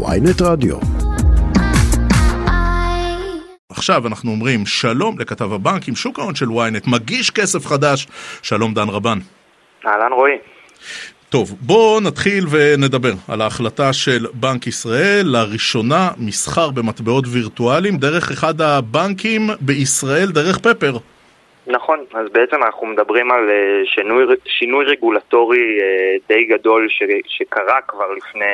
[0.00, 0.76] ויינט רדיו.
[3.70, 8.06] עכשיו אנחנו אומרים שלום לכתב הבנקים, שוק ההון של ynet, מגיש כסף חדש,
[8.42, 9.18] שלום דן רבן.
[9.86, 10.38] אהלן רועי.
[11.28, 18.60] טוב, בואו נתחיל ונדבר על ההחלטה של בנק ישראל, לראשונה מסחר במטבעות וירטואליים דרך אחד
[18.60, 20.92] הבנקים בישראל, דרך פפר.
[21.66, 27.78] נכון, אז בעצם אנחנו מדברים על אה, שינוי, שינוי רגולטורי אה, די גדול ש, שקרה
[27.88, 28.44] כבר לפני,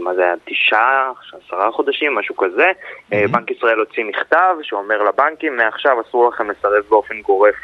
[0.00, 1.12] מה זה היה, תשעה,
[1.46, 2.70] עשרה חודשים, משהו כזה.
[2.70, 3.28] Mm-hmm.
[3.30, 7.54] בנק ישראל הוציא מכתב שאומר לבנקים, מעכשיו אסור לכם לסרב באופן גורף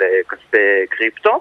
[0.00, 1.40] לכספי קריפטו.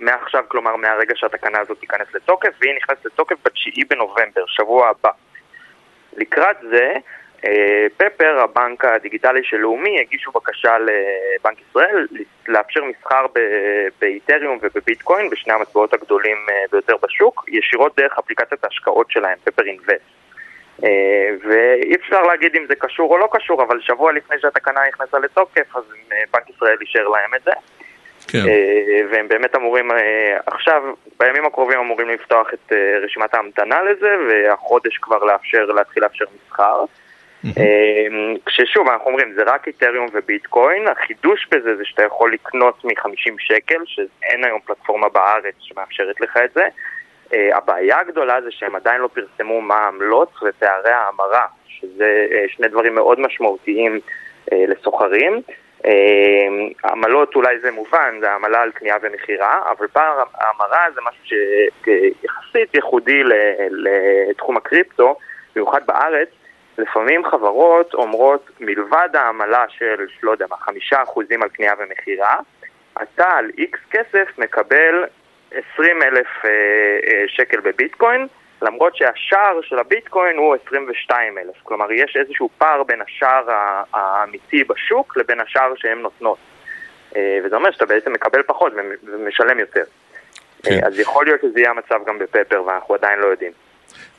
[0.00, 5.10] מעכשיו, כלומר מהרגע שהתקנה הזאת תיכנס לתוקף, והיא נכנסת לתוקף ב-9 בנובמבר, שבוע הבא.
[6.16, 6.98] לקראת זה, אה,
[7.96, 12.06] פפר, הבנק הדיגיטלי של לאומי, הגישו בקשה לבנק ישראל
[12.48, 13.26] לאפשר מסחר
[14.00, 20.16] באיתריום ובביטקוין, בשני המטבעות הגדולים אה, ביותר בשוק, ישירות דרך אפליקציית ההשקעות שלהם, פפר אינבסט.
[20.84, 25.18] אה, ואי אפשר להגיד אם זה קשור או לא קשור, אבל שבוע לפני שהתקנה נכנסה
[25.18, 25.84] לתוקף, אז
[26.32, 27.52] בנק ישראל אישר להם את זה.
[28.28, 28.44] כן.
[29.10, 29.90] והם באמת אמורים
[30.46, 30.82] עכשיו,
[31.20, 36.84] בימים הקרובים אמורים לפתוח את רשימת ההמתנה לזה, והחודש כבר לאפשר, להתחיל לאפשר מסחר.
[37.44, 43.34] אמ, כששוב, אנחנו אומרים, זה רק איתריום וביטקוין, החידוש בזה זה שאתה יכול לקנות מ-50
[43.38, 46.66] שקל, שאין היום פלטפורמה בארץ שמאפשרת לך את זה.
[47.30, 52.68] Uh, הבעיה הגדולה זה שהם עדיין לא פרסמו מה העמלות ופערי ההמרה, שזה uh, שני
[52.68, 54.00] דברים מאוד משמעותיים
[54.50, 55.40] uh, לסוחרים.
[56.84, 61.38] עמלות אולי זה מובן, זה עמלה על קנייה ומכירה, אבל פער ההמרה זה משהו
[61.84, 63.22] שיחסית ייחודי
[63.70, 65.16] לתחום הקריפטו,
[65.54, 66.28] במיוחד בארץ,
[66.78, 72.36] לפעמים חברות אומרות, מלבד העמלה של, לא יודע מה, חמישה אחוזים על קנייה ומכירה,
[73.02, 75.04] אתה על איקס כסף מקבל
[75.74, 78.26] 20 אלף אה, אה, שקל בביטקוין,
[78.62, 81.54] למרות שהשער של הביטקוין הוא 22 אלף.
[81.62, 83.44] כלומר, יש איזשהו פער בין השער
[83.92, 86.38] האמיתי בשוק לבין השער שהן נותנות.
[87.16, 88.72] אה, וזה אומר שאתה בעצם מקבל פחות
[89.04, 89.84] ומשלם יותר.
[90.62, 90.80] כן.
[90.86, 93.52] אז יכול להיות שזה יהיה המצב גם בפפר, ואנחנו עדיין לא יודעים.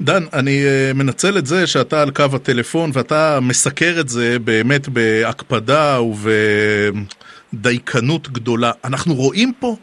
[0.02, 4.90] דן, אני uh, מנצל את זה שאתה על קו הטלפון ואתה מסקר את זה באמת
[4.90, 6.00] בהקפדה
[7.54, 8.72] ובדייקנות גדולה.
[8.86, 9.76] אנחנו רואים פה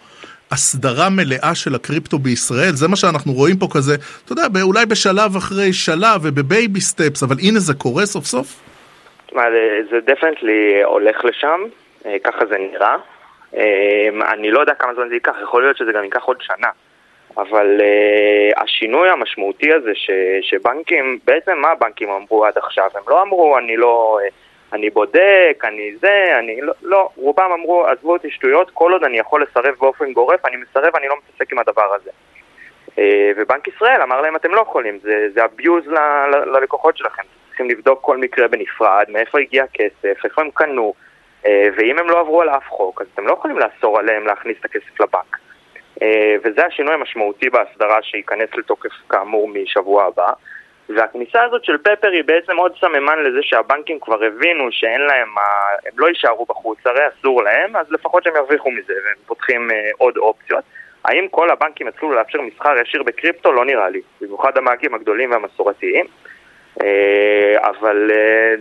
[0.52, 3.94] הסדרה מלאה של הקריפטו בישראל, זה מה שאנחנו רואים פה כזה,
[4.24, 8.60] אתה יודע, אולי בשלב אחרי שלב וב baby steps, אבל הנה זה קורה סוף סוף?
[9.90, 11.60] זה definitely הולך לשם,
[12.06, 12.96] אה, ככה זה נראה.
[13.56, 16.68] אה, אני לא יודע כמה זמן זה ייקח, יכול להיות שזה גם ייקח עוד שנה.
[17.36, 20.10] אבל אה, השינוי המשמעותי הזה ש,
[20.42, 22.90] שבנקים, בעצם מה הבנקים אמרו עד עכשיו?
[22.94, 24.32] הם לא אמרו אני לא, אה,
[24.72, 29.18] אני בודק, אני זה, אני לא, לא, רובם אמרו עזבו אותי שטויות, כל עוד אני
[29.18, 32.10] יכול לסרב באופן גורף, אני מסרב, אני לא מתעסק עם הדבר הזה.
[32.90, 33.00] Uh,
[33.36, 35.98] ובנק ישראל אמר להם אתם לא יכולים, זה, זה abuse ל,
[36.34, 40.94] ל, ללקוחות שלכם, צריכים לבדוק כל מקרה בנפרד, מאיפה הגיע הכסף, איפה הם קנו,
[41.42, 44.56] uh, ואם הם לא עברו על אף חוק, אז אתם לא יכולים לאסור עליהם להכניס
[44.60, 45.36] את הכסף לבנק.
[46.04, 50.32] אה, וזה השינוי המשמעותי בהסדרה שייכנס לתוקף כאמור משבוע הבא.
[50.88, 55.28] והכניסה הזאת של פפר היא בעצם עוד סממן לזה שהבנקים כבר הבינו שאין להם,
[55.86, 59.90] הם לא יישארו בחוץ, הרי אסור להם, אז לפחות שהם ירוויחו מזה והם פותחים אה,
[59.98, 60.64] עוד אופציות.
[61.04, 63.52] האם כל הבנקים יתחילו לאפשר מסחר ישיר בקריפטו?
[63.52, 66.06] לא נראה לי, במיוחד המאגים הגדולים והמסורתיים.
[66.82, 68.10] אה, אבל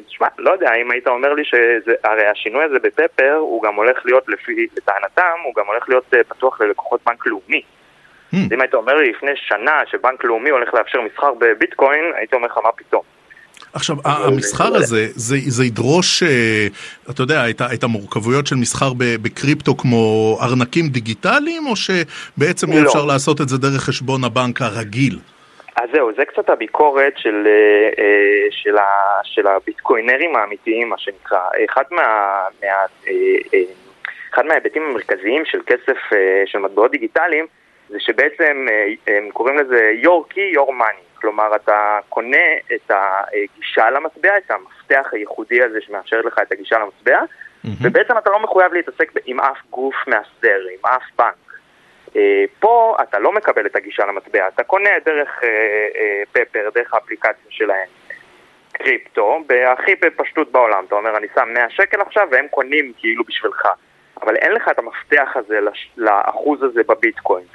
[0.07, 4.29] תשמע, לא יודע, אם היית אומר לי שהרי השינוי הזה בפפר הוא גם הולך להיות,
[4.29, 7.62] לפי לטענתם, הוא גם הולך להיות אה, פתוח ללקוחות בנק לאומי.
[8.34, 8.38] Hmm.
[8.53, 12.57] אם היית אומר לי לפני שנה שבנק לאומי הולך לאפשר מסחר בביטקוין, הייתי אומר לך
[12.63, 13.02] מה פתאום.
[13.73, 16.68] עכשיו, המסחר הזה, זה, זה ידרוש, אה,
[17.09, 22.88] אתה יודע, את, את המורכבויות של מסחר בקריפטו כמו ארנקים דיגיטליים, או שבעצם לא.
[22.88, 25.19] אפשר לעשות את זה דרך חשבון הבנק הרגיל?
[25.83, 31.39] אז זהו, זה קצת הביקורת של, אה, אה, של, ה, של הביטקוינרים האמיתיים, מה שנקרא.
[31.69, 32.03] אחד, מה,
[32.61, 32.67] מה,
[33.07, 33.59] אה,
[34.33, 35.97] אחד מההיבטים המרכזיים של כסף,
[36.45, 37.45] של מטבעות דיגיטליים,
[37.89, 38.67] זה שבעצם
[39.07, 41.22] הם קוראים לזה your key, your money.
[41.22, 47.19] כלומר, אתה קונה את הגישה למטבע, את המפתח הייחודי הזה שמאפשר לך את הגישה למטבע,
[47.19, 47.67] mm-hmm.
[47.81, 51.53] ובעצם אתה לא מחויב להתעסק עם אף גוף מאסדר, עם אף בנק.
[52.15, 55.49] אה, פה אתה לא מקבל את הגישה למטבע, אתה קונה דרך אה,
[55.95, 57.87] אה, פפר, דרך האפליקציה שלהם.
[58.71, 63.67] קריפטו, בהכי בפשטות בעולם, אתה אומר אני שם 100 שקל עכשיו והם קונים כאילו בשבילך,
[64.21, 65.59] אבל אין לך את המפתח הזה
[65.97, 67.45] לאחוז הזה בביטקוין.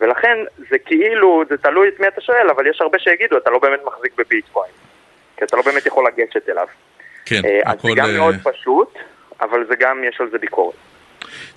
[0.00, 0.38] ולכן
[0.70, 3.80] זה כאילו, זה תלוי את מי אתה שואל, אבל יש הרבה שיגידו אתה לא באמת
[3.84, 4.70] מחזיק בביטקוין,
[5.36, 6.66] כי אתה לא באמת יכול לגשת אליו.
[7.26, 7.88] כן, אז הכל...
[7.88, 8.98] זה גם מאוד פשוט,
[9.40, 10.74] אבל זה גם, יש על זה ביקורת.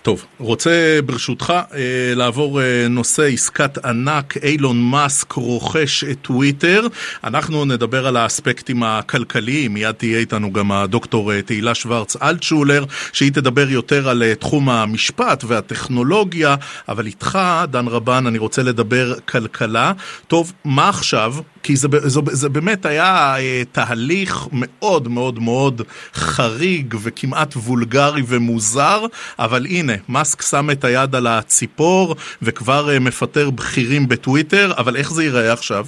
[0.03, 6.87] טוב, רוצה ברשותך אה, לעבור אה, נושא עסקת ענק, אילון מאסק רוכש את טוויטר.
[7.23, 13.31] אנחנו נדבר על האספקטים הכלכליים, מיד תהיה איתנו גם הדוקטור אה, תהילה שוורץ אלטשולר, שהיא
[13.31, 16.55] תדבר יותר על תחום המשפט והטכנולוגיה,
[16.89, 17.39] אבל איתך,
[17.69, 19.91] דן רבן, אני רוצה לדבר כלכלה.
[20.27, 21.35] טוב, מה עכשיו?
[21.63, 23.35] כי זה, זה, זה באמת היה
[23.71, 25.81] תהליך מאוד מאוד מאוד
[26.13, 29.05] חריג וכמעט וולגרי ומוזר,
[29.39, 34.95] אבל הנה, הנה, מאסק שם את היד על הציפור וכבר uh, מפטר בכירים בטוויטר, אבל
[34.95, 35.83] איך זה ייראה עכשיו?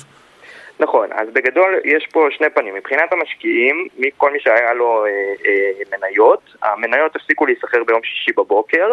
[0.79, 2.75] נכון, אז בגדול יש פה שני פנים.
[2.75, 3.87] מבחינת המשקיעים,
[4.17, 5.09] כל מי שהיה לו אה,
[5.45, 8.91] אה, מניות, המניות הפסיקו להיסחר ביום שישי בבוקר,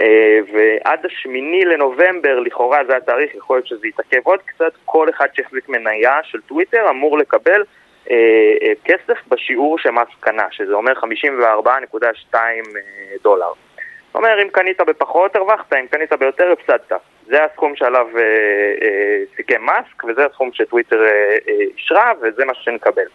[0.00, 5.26] אה, ועד השמיני לנובמבר, לכאורה זה התאריך, יכול להיות שזה יתעכב עוד קצת, כל אחד
[5.34, 7.62] שהחזיק מניה של טוויטר אמור לקבל
[8.10, 8.16] אה,
[8.62, 12.50] אה, כסף בשיעור שמס קנה, שזה אומר 54.2 אה,
[13.22, 13.52] דולר.
[14.10, 16.92] זאת אומרת, אם קנית בפחות הרווחת, אם קנית ביותר הפסדת.
[17.26, 18.22] זה הסכום שעליו אה,
[18.82, 23.06] אה, סיכם מאסק, וזה הסכום שטוויטר אה, אה, אישרה, וזה מה שנקבל.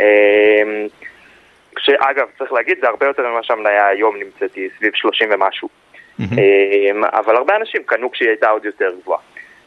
[0.00, 0.86] אה,
[1.78, 5.68] שאגב, צריך להגיד, זה הרבה יותר ממה שהמניה היום נמצאת, היא סביב 30 ומשהו.
[5.68, 6.22] Mm-hmm.
[6.38, 9.20] אה, אבל הרבה אנשים קנו כשהיא הייתה עוד יותר גבוהה.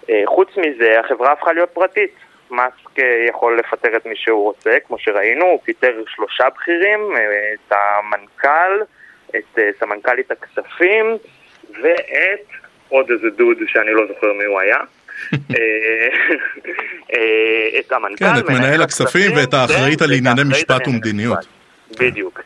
[0.10, 2.16] אה, חוץ מזה, החברה הפכה להיות פרטית.
[2.52, 7.54] מאסק אה, יכול לפטר את מי שהוא רוצה, כמו שראינו, הוא פיטר שלושה בכירים, אה,
[7.54, 8.82] את המנכ"ל,
[9.36, 11.18] את uh, סמנכ"לית הכספים
[11.84, 12.48] ואת
[12.90, 14.78] עוד איזה דוד שאני לא זוכר מי הוא היה.
[15.34, 16.08] אה,
[17.14, 21.40] אה, את המנכ"ל, כן, את מנהל הכספים ואת האחראית על ענייני משפט ומדיניות.
[22.00, 22.42] בדיוק.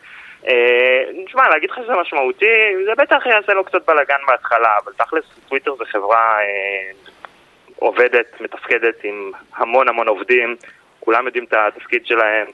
[1.24, 2.46] נשמע, להגיד לך שזה משמעותי,
[2.84, 6.38] זה בטח יעשה לו קצת בלאגן בהתחלה, אבל תכלס טוויטר זה חברה
[7.76, 10.56] עובדת, מתפקדת עם המון המון עובדים,
[11.00, 12.46] כולם יודעים את התפקיד שלהם.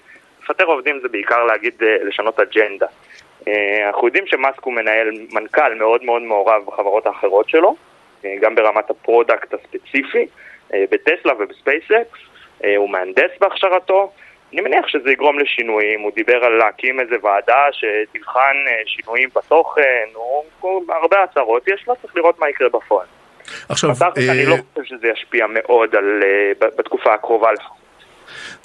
[0.43, 1.75] לפטר עובדים זה בעיקר להגיד,
[2.05, 2.87] לשנות אג'נדה.
[3.49, 7.77] אה, אנחנו יודעים שמאסק הוא מנהל, מנכ"ל מאוד מאוד מעורב בחברות האחרות שלו,
[8.25, 10.27] אה, גם ברמת ה product הספציפי,
[10.75, 12.19] אה, בטסלה ובספייסקס,
[12.77, 14.13] הוא מהנדס בהכשרתו.
[14.53, 18.57] אני מניח שזה יגרום לשינויים, הוא דיבר על להקים איזה ועדה שתבחן
[18.87, 23.07] שינויים בתוכן, הוא הרבה הצהרות יש לו, צריך לראות מה יקרה בפועל.
[23.69, 24.33] עכשיו, אה...
[24.33, 26.23] אני לא חושב שזה ישפיע מאוד על,
[26.59, 27.82] בתקופה הקרובה לפחות.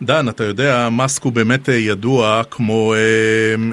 [0.02, 3.00] דן, אתה יודע, מאסק הוא באמת אה, ידוע כמו אה,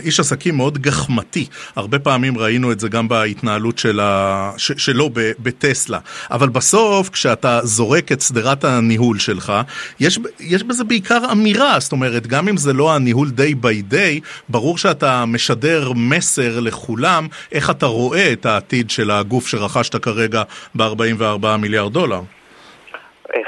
[0.00, 1.46] איש עסקים מאוד גחמתי.
[1.76, 4.50] הרבה פעמים ראינו את זה גם בהתנהלות של ה...
[4.56, 4.72] ש...
[4.76, 5.32] שלו ב...
[5.38, 5.98] בטסלה.
[6.30, 9.52] אבל בסוף, כשאתה זורק את שדרת הניהול שלך,
[10.00, 11.80] יש, יש בזה בעיקר אמירה.
[11.80, 17.26] זאת אומרת, גם אם זה לא הניהול day by day, ברור שאתה משדר מסר לכולם
[17.52, 20.42] איך אתה רואה את העתיד של הגוף שרכשת כרגע
[20.74, 22.20] ב-44 מיליארד דולר.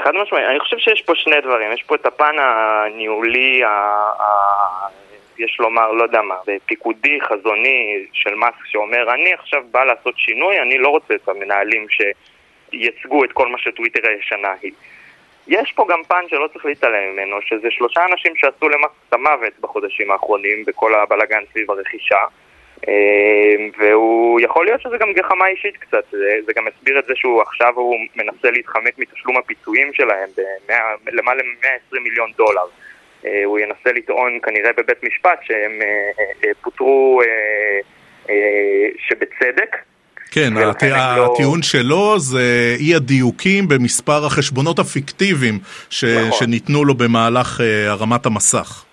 [0.03, 3.69] חד משמעית, אני חושב שיש פה שני דברים, יש פה את הפן הניהולי, ה...
[4.19, 4.87] ה...
[5.37, 6.35] יש לומר, לא יודע מה,
[6.65, 11.87] פיקודי, חזוני של מאסק שאומר, אני עכשיו בא לעשות שינוי, אני לא רוצה את המנהלים
[11.89, 14.71] שייצגו את כל מה שטוויטר הישנה היא.
[15.47, 19.53] יש פה גם פן שלא צריך להתעלם ממנו, שזה שלושה אנשים שעשו למאסק את המוות
[19.61, 22.19] בחודשים האחרונים בכל הבלאגן סביב הרכישה.
[22.87, 27.13] אמ, והוא, יכול להיות שזה גם גחמה אישית קצת, זה, זה גם מסביר את זה
[27.15, 30.29] שהוא עכשיו הוא מנסה להתחמק מתשלום הפיצויים שלהם
[31.03, 32.65] בלמעלה מ-120 מיליון דולר.
[33.25, 37.21] אה, הוא ינסה לטעון כנראה בבית משפט שהם אה, אה, פוטרו
[38.97, 39.75] שבצדק,
[40.31, 40.83] כן, הט...
[40.83, 41.63] לא- הטיעון לא...
[41.63, 45.59] שלו זה אי הדיוקים במספר החשבונות הפיקטיביים
[45.89, 46.03] ש...
[46.03, 46.31] נכון.
[46.39, 48.85] שניתנו לו במהלך הרמת המסך.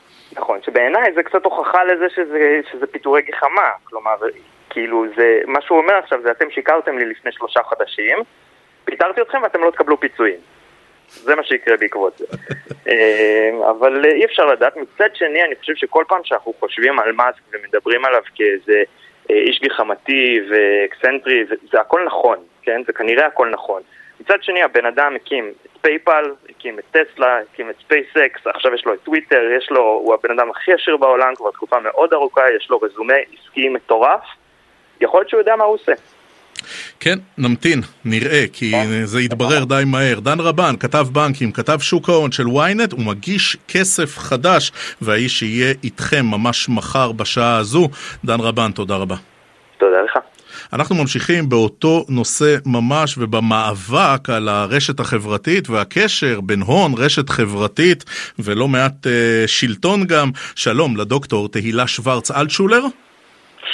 [0.74, 3.70] שבעיניי זה קצת הוכחה לזה שזה, שזה פיטורי גחמה.
[3.84, 4.14] כלומר,
[4.70, 8.18] כאילו, זה, מה שהוא אומר עכשיו זה אתם שיקרתם לי לפני שלושה חודשים,
[8.84, 10.38] פיטרתי אתכם ואתם לא תקבלו פיצויים.
[11.08, 12.24] זה מה שיקרה בעקבות זה.
[12.88, 14.76] אה, אבל אי אפשר לדעת.
[14.76, 18.82] מצד שני, אני חושב שכל פעם שאנחנו חושבים על מאסק ומדברים עליו כאיזה
[19.30, 22.82] אה, איש גחמתי ואקסנטרי, זה הכל נכון, כן?
[22.86, 23.82] זה כנראה הכל נכון.
[24.20, 25.52] מצד שני, הבן אדם הקים
[25.84, 30.14] PayPal, הקים את טסלה, הקים את ספייסקס, עכשיו יש לו את טוויטר, יש לו, הוא
[30.14, 34.20] הבן אדם הכי עשיר בעולם כבר תקופה מאוד ארוכה, יש לו רזומה עסקי מטורף,
[35.00, 35.92] יכול להיות שהוא יודע מה הוא עושה.
[37.00, 39.04] כן, נמתין, נראה, כי כן.
[39.04, 40.20] זה יתברר די מהר.
[40.20, 44.72] דן רבן, כתב בנקים, כתב שוק ההון של ynet, הוא מגיש כסף חדש,
[45.02, 47.88] והאיש יהיה איתכם ממש מחר בשעה הזו.
[48.24, 49.16] דן רבן, תודה רבה.
[50.72, 58.04] אנחנו ממשיכים באותו נושא ממש ובמאבק על הרשת החברתית והקשר בין הון, רשת חברתית
[58.38, 59.08] ולא מעט uh,
[59.46, 60.30] שלטון גם.
[60.54, 62.80] שלום לדוקטור תהילה שוורץ אלטשולר.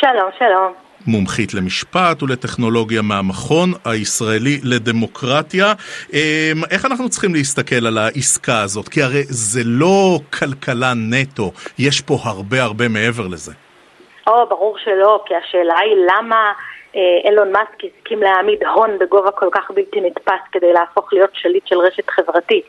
[0.01, 0.73] שלום, שלום.
[1.07, 5.73] מומחית למשפט ולטכנולוגיה מהמכון הישראלי לדמוקרטיה.
[6.13, 6.19] אמ,
[6.71, 8.89] איך אנחנו צריכים להסתכל על העסקה הזאת?
[8.89, 13.53] כי הרי זה לא כלכלה נטו, יש פה הרבה הרבה מעבר לזה.
[14.27, 16.53] או, ברור שלא, כי השאלה היא למה
[17.25, 21.79] אילון מאסק הסכים להעמיד הון בגובה כל כך בלתי נתפס כדי להפוך להיות שליט של
[21.79, 22.69] רשת חברתית.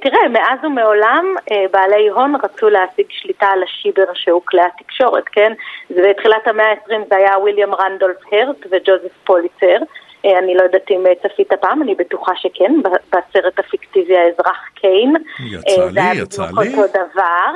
[0.00, 1.34] תראה, מאז ומעולם
[1.70, 5.52] בעלי הון רצו להשיג שליטה על השיבר שהוא כלי התקשורת, כן?
[5.90, 9.76] בתחילת המאה ה-20 זה היה ויליאם רנדולף הרט וג'וזף פוליצר.
[10.24, 15.14] אני לא יודעת אם צפית פעם, אני בטוחה שכן, בסרט הפיקטיבי האזרח קיין.
[15.50, 15.92] יצא לי, יצא לי.
[15.92, 17.50] זה היה בדיוק אותו דבר.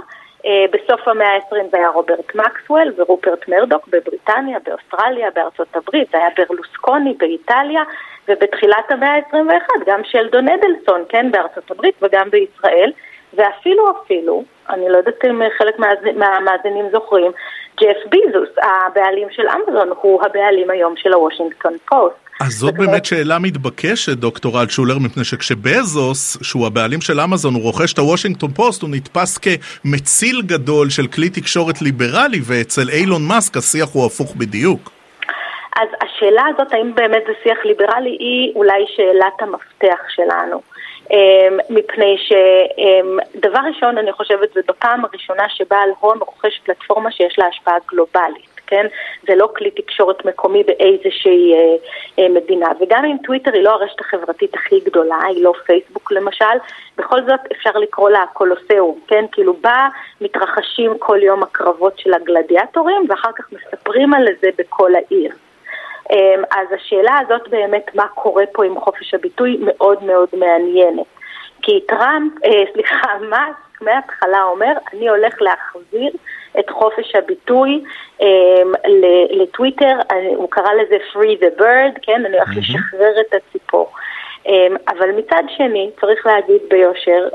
[0.72, 6.28] בסוף המאה ה-20 זה היה רוברט מקסוול ורופרט מרדוק בבריטניה, באוסטרליה, בארצות הברית, זה היה
[6.36, 7.82] ברלוסקוני באיטליה,
[8.28, 12.92] ובתחילת המאה ה-21 גם שלדון אדלסון, כן, בארצות הברית וגם בישראל,
[13.34, 15.78] ואפילו אפילו, אני לא יודעת אם חלק
[16.16, 17.32] מהמאזינים זוכרים,
[17.82, 22.16] ג'ף ביזוס, הבעלים של אמזון, הוא הבעלים היום של הוושינגטון פוסט.
[22.40, 27.92] אז זאת באמת שאלה מתבקשת, דוקטור אלטשולר, מפני שכשבזוס, שהוא הבעלים של אמזון, הוא רוכש
[27.92, 33.88] את הוושינגטון פוסט, הוא נתפס כמציל גדול של כלי תקשורת ליברלי, ואצל אילון מאסק השיח
[33.94, 34.90] הוא הפוך בדיוק.
[35.76, 40.60] אז השאלה הזאת, האם באמת זה שיח ליברלי, היא אולי שאלת המפתח שלנו.
[41.70, 47.76] מפני שדבר ראשון, אני חושבת, זה בפעם הראשונה שבעל הון רוכש פלטפורמה שיש לה השפעה
[47.88, 48.52] גלובלית.
[48.72, 48.86] כן?
[49.26, 51.76] זה לא כלי תקשורת מקומי באיזושהי אה,
[52.18, 52.68] אה, מדינה.
[52.80, 56.56] וגם אם טוויטר היא לא הרשת החברתית הכי גדולה, היא לא פייסבוק למשל,
[56.98, 59.24] בכל זאת אפשר לקרוא לה קולוסיאום, כן?
[59.32, 59.88] כאילו בה
[60.20, 65.32] מתרחשים כל יום הקרבות של הגלדיאטורים, ואחר כך מספרים על זה בכל העיר.
[66.10, 71.06] אה, אז השאלה הזאת באמת, מה קורה פה עם חופש הביטוי, מאוד מאוד מעניינת.
[71.62, 76.10] כי טראמפ, אה, סליחה, מאסק מההתחלה אומר, אני הולך להחזיר
[76.58, 77.84] את חופש הביטוי
[78.20, 78.24] um,
[79.30, 79.96] לטוויטר,
[80.36, 82.58] הוא קרא לזה Free the Bird, כן, אני הולך mm-hmm.
[82.58, 83.92] לשחרר את הציפור.
[84.46, 84.50] Um,
[84.88, 87.28] אבל מצד שני, צריך להגיד ביושר,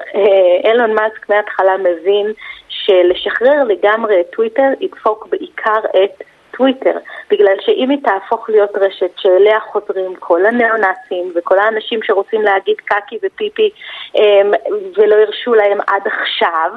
[0.63, 2.33] אילון מאסק מההתחלה מבין
[2.69, 6.23] שלשחרר לגמרי את טוויטר ידפוק בעיקר את
[6.57, 6.97] טוויטר,
[7.29, 13.17] בגלל שאם היא תהפוך להיות רשת שאליה חוזרים כל הניאו-נאצים וכל האנשים שרוצים להגיד קקי
[13.23, 13.69] ופיפי
[14.15, 14.51] אמ,
[14.97, 16.71] ולא הרשו להם עד עכשיו,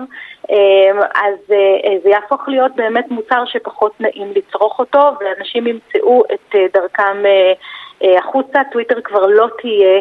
[0.51, 6.55] אמ, אז אה, זה יהפוך להיות באמת מוצר שפחות נעים לצרוך אותו ואנשים ימצאו את
[6.55, 7.53] אה, דרכם אה,
[8.19, 10.01] החוצה, טוויטר כבר לא תהיה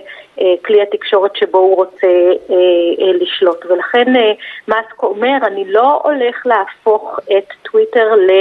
[0.66, 2.08] כלי התקשורת שבו הוא רוצה
[3.00, 3.66] לשלוט.
[3.66, 4.14] ולכן
[4.68, 8.32] מאסק אומר, אני לא הולך להפוך את טוויטר ל...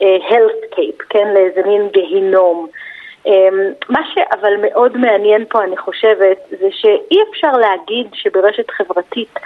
[0.00, 2.66] hellscape, כן, לאיזה מין גיהינום.
[3.26, 9.38] אמ, מה שאבל מאוד מעניין פה, אני חושבת, זה שאי אפשר להגיד שברשת חברתית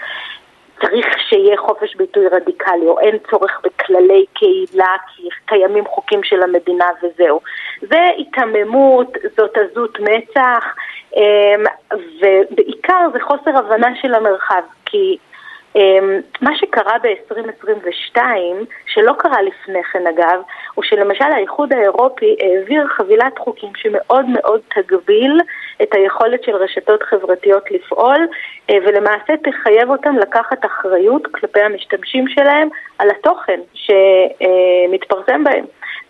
[0.81, 6.87] צריך שיהיה חופש ביטוי רדיקלי, או אין צורך בכללי קהילה, כי קיימים חוקים של המדינה
[7.03, 7.41] וזהו.
[7.81, 10.65] זה היתממות, זאת עזות מצח,
[11.17, 15.17] אמ, ובעיקר זה חוסר הבנה של המרחב, כי
[16.41, 18.19] מה שקרה ב-2022,
[18.87, 20.41] שלא קרה לפני כן אגב,
[20.75, 25.41] הוא שלמשל האיחוד האירופי העביר חבילת חוקים שמאוד מאוד תגביל
[25.83, 28.29] את היכולת של רשתות חברתיות לפעול,
[28.71, 35.65] אה, ולמעשה תחייב אותם לקחת אחריות כלפי המשתמשים שלהם על התוכן שמתפרסם בהם.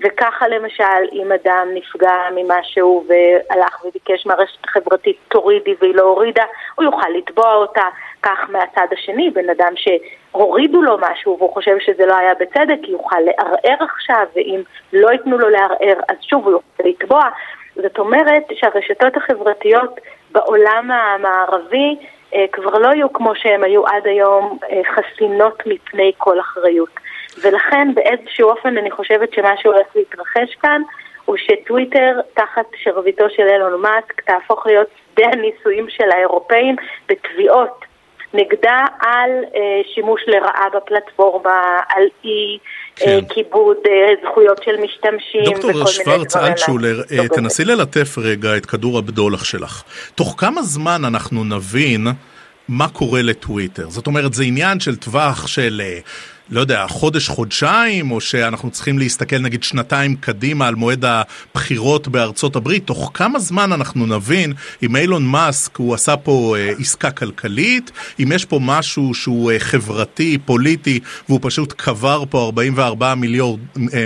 [0.05, 6.85] וככה למשל, אם אדם נפגע ממשהו והלך וביקש מהרשת החברתית תורידי והיא לא הורידה, הוא
[6.85, 7.85] יוכל לתבוע אותה.
[8.23, 13.21] כך מהצד השני, בן אדם שהורידו לו משהו והוא חושב שזה לא היה בצדק, יוכל
[13.21, 14.63] לערער עכשיו, ואם
[14.93, 17.23] לא ייתנו לו לערער, אז שוב הוא יוכל לתבוע.
[17.77, 20.01] זאת אומרת שהרשתות החברתיות
[20.31, 21.97] בעולם המערבי
[22.35, 26.91] אה, כבר לא יהיו כמו שהן היו עד היום אה, חסינות מפני כל אחריות.
[27.43, 30.83] ולכן באיזשהו אופן אני חושבת שמה שהולך להתרחש כאן
[31.25, 36.77] הוא שטוויטר תחת שרביטו של אילון מאסק תהפוך להיות שדה הניסויים של האירופאים
[37.09, 37.85] בתביעות
[38.35, 39.61] נגדה על אה,
[39.95, 42.59] שימוש לרעה בפלטפורמה, על אי
[43.01, 43.35] אה, כן.
[43.35, 45.73] כיבוד אה, זכויות של משתמשים וכל מיני דברים.
[45.73, 49.83] דוקטור שוורץ אלטשולר, אה, תנסי ללטף רגע את כדור הבדולח שלך.
[50.15, 52.07] תוך כמה זמן אנחנו נבין
[52.69, 53.91] מה קורה לטוויטר?
[53.91, 55.83] זאת אומרת, זה עניין של טווח של...
[55.85, 55.99] אה,
[56.51, 62.57] לא יודע, חודש, חודשיים, או שאנחנו צריכים להסתכל נגיד שנתיים קדימה על מועד הבחירות בארצות
[62.57, 67.91] הברית, תוך כמה זמן אנחנו נבין אם אילון מאסק הוא עשה פה אה, עסקה כלכלית,
[68.23, 73.59] אם יש פה משהו שהוא אה, חברתי, פוליטי, והוא פשוט קבר פה 44 מיליארד,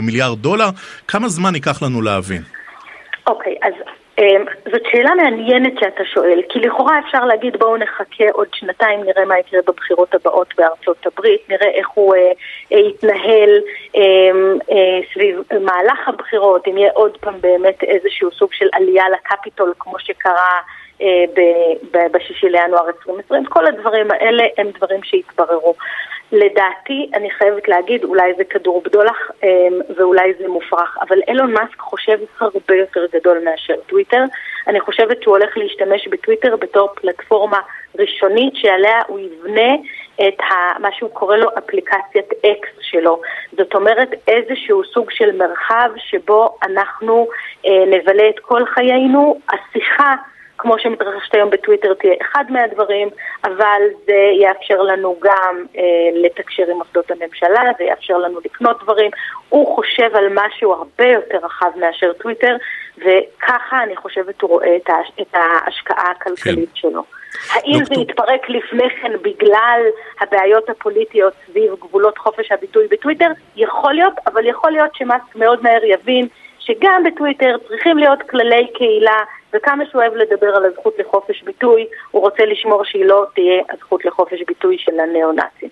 [0.03, 0.69] מיליארד דולר,
[1.09, 2.43] כמה זמן ייקח לנו להבין?
[3.27, 3.73] אוקיי, okay, אז
[4.73, 9.39] זאת שאלה מעניינת שאתה שואל, כי לכאורה אפשר להגיד בואו נחכה עוד שנתיים, נראה מה
[9.39, 12.33] יקרה בבחירות הבאות בארצות הברית, נראה איך הוא אה,
[12.73, 13.61] אה, יתנהל
[13.97, 14.01] אה,
[14.71, 19.99] אה, סביב מהלך הבחירות, אם יהיה עוד פעם באמת איזשהו סוג של עלייה לקפיטול כמו
[19.99, 20.82] שקרה אה,
[22.13, 25.75] בשישי לינואר 2020, כל הדברים האלה הם דברים שהתבררו.
[26.33, 31.79] לדעתי, אני חייבת להגיד, אולי זה כדור בדולח אמ, ואולי זה מופרך, אבל אילון מאסק
[31.79, 34.25] חושב הרבה יותר גדול מאשר טוויטר.
[34.69, 37.61] אני חושבת שהוא הולך להשתמש בטוויטר בתור פלטפורמה
[37.99, 39.75] ראשונית שעליה הוא יבנה
[40.29, 43.21] את ה, מה שהוא קורא לו אפליקציית אקס שלו.
[43.57, 47.29] זאת אומרת איזשהו סוג של מרחב שבו אנחנו
[47.67, 49.41] אה, נבלה את כל חיינו.
[49.49, 50.15] השיחה
[50.63, 53.09] כמו שמתרחשת היום בטוויטר תהיה אחד מהדברים,
[53.45, 55.83] אבל זה יאפשר לנו גם אה,
[56.15, 59.11] לתקשר עם מוסדות הממשלה, זה יאפשר לנו לקנות דברים.
[59.49, 62.57] הוא חושב על משהו הרבה יותר רחב מאשר טוויטר,
[62.99, 65.11] וככה אני חושבת הוא רואה את, ההש...
[65.21, 66.75] את ההשקעה הכלכלית כן.
[66.75, 67.03] שלו.
[67.51, 67.97] האם דוקטור...
[67.97, 69.81] זה יתפרק לפני כן בגלל
[70.21, 73.29] הבעיות הפוליטיות סביב גבולות חופש הביטוי בטוויטר?
[73.57, 76.29] יכול להיות, אבל יכול להיות שמאסק מאוד מהר יבין
[76.65, 79.19] שגם בטוויטר צריכים להיות כללי קהילה,
[79.55, 84.05] וכמה שהוא אוהב לדבר על הזכות לחופש ביטוי, הוא רוצה לשמור שהיא לא תהיה הזכות
[84.05, 85.69] לחופש ביטוי של הניאו-נאצים.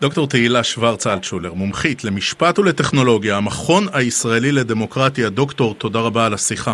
[0.00, 5.28] דוקטור תהילה שוורץ אלטשולר, מומחית למשפט ולטכנולוגיה, המכון הישראלי לדמוקרטיה.
[5.28, 6.72] דוקטור, תודה רבה על השיחה.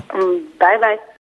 [0.59, 1.12] ביי ביי.